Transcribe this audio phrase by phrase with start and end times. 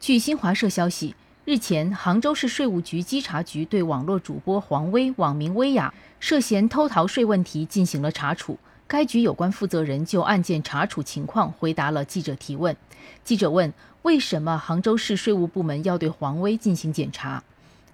[0.00, 1.14] 据新华社消息，
[1.44, 8.58] 日前，杭州市税务局稽查局对网络主播黄威（网名薇娅）涉嫌偷逃税问题进行了查处。
[8.86, 12.74] 该局有关负责人就案件查处情况回答了记者提问。
[13.22, 17.44] 记者问：“为什么杭州市税务部门要对黄威进行检查？”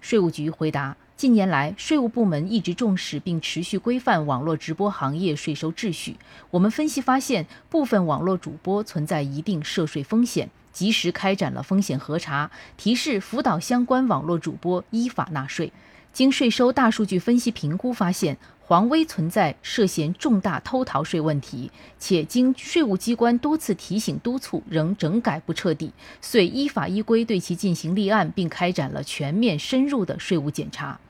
[0.00, 6.16] 税务局回答：“近年来，税务部门一直重视并持续规范网络直播行业税收秩序。
[6.52, 15.72] 我们分析发现，部分网络主播存在一定涉税风险。”及时开展了风险核查，提示辅导相关网络主播依法纳税。
[16.12, 31.00] 经税收大数据分析评估发现，黄威存在涉嫌重大偷逃税问题，且经税务机关多次提醒督促，仍整改不彻底，遂依法依规对其进行立案，并开展了全面深入的税务检查。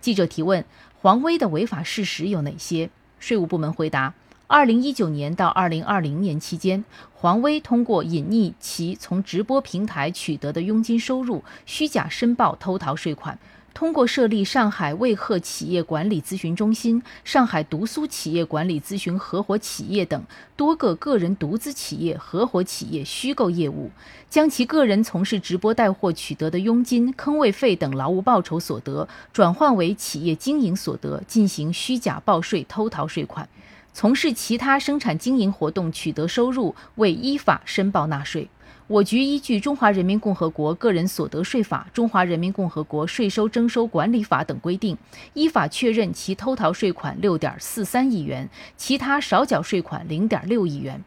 [0.00, 0.64] 记者提问：
[1.02, 2.88] 黄威的违法事实有哪些？
[3.18, 4.14] 税务部门回答。
[4.52, 13.36] 二零一九年到二零二零年期间，黄威通过隐匿其从直播平台取得的佣金收入，虚假申报偷逃税款；
[13.72, 20.20] 通过设立上海卫鹤企业管理咨询中心、上海独苏企业管理咨询合伙企业等
[20.56, 23.88] 多个个人独资企业、合伙企业虚构业务，
[24.28, 33.48] 将其个人从事直播带货取得的佣金、坑位费等劳务报酬所得转换为企业经营所得，进行虚假报税偷逃税款。
[33.92, 38.48] 从事其他生产经营活动取得收入未依法申报纳税，
[38.86, 44.96] 我局依据《中华人民共和国个人所得税法》《中华人民共和国税收征收管理法》等规定，
[45.34, 51.02] 依法确认其偷逃税款六点四三亿元，其他少缴税款零点六亿元。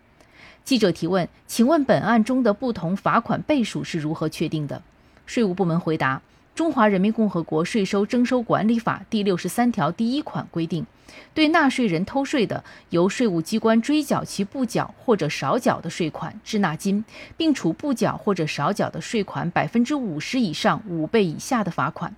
[0.63, 4.81] 记者提问：请问本案中的不同罚款倍数是如何确定的？
[5.25, 6.17] 税务部门回答。
[6.55, 10.85] 《中华人民共和国税收征收管理法》第六十三条第一款规定，
[11.33, 17.03] 对纳税人偷税的，由税务机关追缴其不缴或者少缴的税款滞纳金，
[17.35, 22.15] 并处不缴或者少缴的税款百分之五十以上五倍以下的罚款。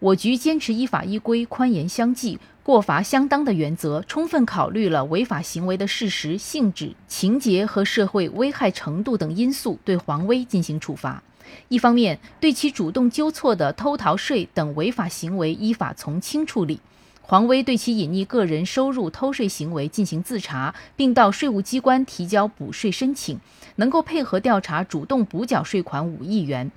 [0.00, 11.22] 我局坚持依法依规、宽严相济、过罚相当的原则，充分考虑了违法行为的事实、性质、情节和社会危害程度等因素，对黄威进行处罚。
[11.68, 16.78] 一方面，对其主动纠错的偷逃税等违法行为依法从轻处理；
[17.20, 23.38] 黄威对其隐匿个人收入偷税行为进行自查，并到税务机关提交补税申请，
[23.76, 26.70] 能够配合调查，主动补缴税款五亿元，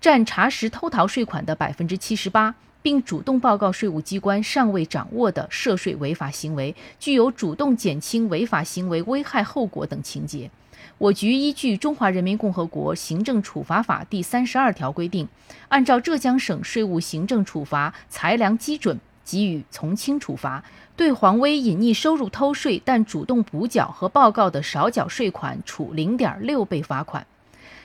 [0.00, 10.48] 占查实偷逃税款的百分之七十八，并主动报告税务机关尚未掌握的涉税违法行为，具有主动减轻违法行为危害后果等情节。
[10.98, 15.28] 我局依据《中华人民共和国行政处罚法》第三十二条规定，
[15.68, 20.64] 按照浙江省税务行政处罚裁量基准给予从轻处罚，
[20.96, 27.26] 对黄威隐匿收入偷税但主动补缴和报告的少缴税款处零点六倍罚款。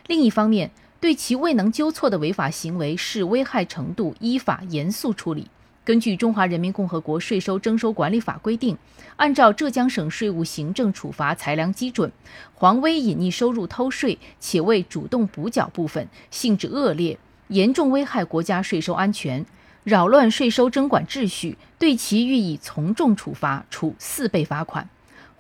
[0.08, 5.50] 另一方面，对其未能纠错的违法行为视危害程度，依法严肃处理。
[5.86, 8.78] 根据《中华人民共和国税收征收管理法》规定，
[9.18, 12.10] 按照浙江省税务行政处罚裁量基准，
[12.54, 19.46] 黄威隐匿收入偷税且未主动补缴部分，性质恶劣，严重危害国家税收安全，
[19.84, 24.88] 扰乱税收征管秩序，对其予以从重处罚，处四倍罚款。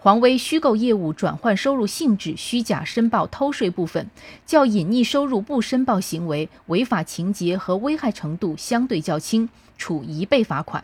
[0.03, 4.09] 黄威虚构业务转换收入性质、虚假申报偷税部分，
[4.45, 9.47] 较隐匿收入不申报行为违法情节和危害程度相对较轻，
[9.77, 10.83] 处一倍罚款。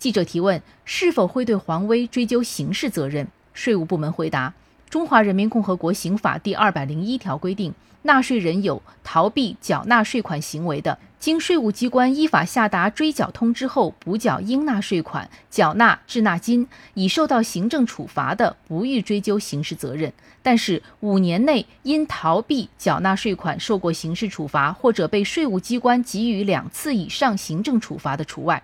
[0.00, 3.28] 记者提问：是否会对黄威追究刑事责任？
[3.54, 4.54] 税务部门回答。
[4.92, 7.72] 中华人民共和国刑法第二百零一条规定，
[8.02, 20.12] 纳税人有逃避缴纳税款行为的，经税务机关依法下达追缴通知后，补缴应纳税款、缴纳滞纳金，已受到行政处罚的，不予追究刑事责任。
[20.42, 28.62] 但是，五年内因逃避缴纳税款受过刑事处罚，或者被税务机关给予两次以上行政处罚的除外。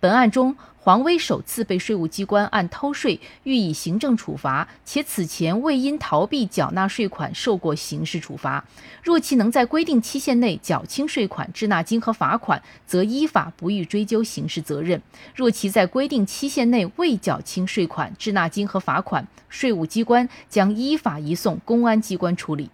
[0.00, 8.64] 本案中，黄威首次被税务机关按偷税予以行政处罚，且此前未因逃避缴纳税款受过刑事处罚。
[9.02, 15.00] 若其能在规定期限内缴清税款、滞纳金和罚款，则依法不予追究刑事责任；
[15.34, 22.70] 若其在规定期限内未缴清税款、滞纳金和罚款，税务机关将依法移送公安机关处理。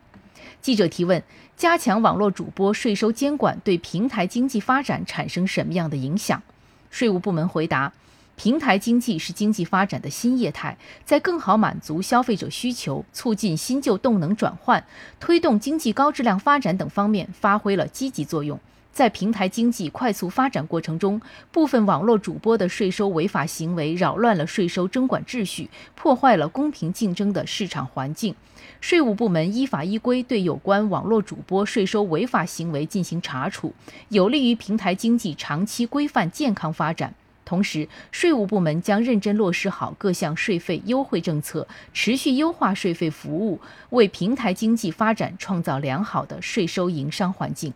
[0.61, 1.23] 记者提问：
[1.57, 6.43] 加强网络主播税收监管对平台经济发展产生什么样的影响？
[6.93, 7.93] 税务部门回答。
[8.35, 14.85] 平台经济是经济发展的新业态，在更好满足消费者需求、促进新旧动能转换、
[15.21, 18.59] 推动经济高质量发展等方面发挥了积极作用。
[18.93, 28.35] 在平台经济快速发展过程中，部分网络主播的税收违法行为扰乱了税收征管秩序，破坏了公平竞争的市场环境。
[28.81, 33.73] 税务部门依法依规对有关网络主播税收违法行为进行查处，
[34.11, 37.15] 有利于平台经济长期规范健康发展。
[37.45, 43.61] 同时，税务部门将认真落实好各项税费优惠政策，持续优化税费服务，
[43.91, 47.73] 为平台经济发展创造良好的税收营商环境。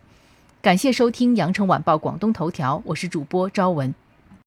[0.67, 3.95] 感谢收听《羊城晚报广东头条》，我是主播朝文。